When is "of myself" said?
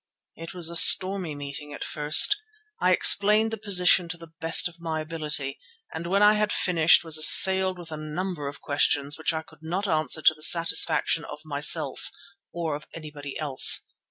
11.25-12.09